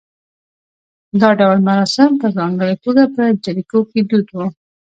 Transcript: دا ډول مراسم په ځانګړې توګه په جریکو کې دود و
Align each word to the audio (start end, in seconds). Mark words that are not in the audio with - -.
دا 1.21 1.29
ډول 1.39 1.59
مراسم 1.69 2.11
په 2.21 2.27
ځانګړې 2.37 2.75
توګه 2.83 3.03
په 3.15 3.23
جریکو 3.43 3.79
کې 3.89 3.99
دود 4.09 4.27
و 4.31 4.37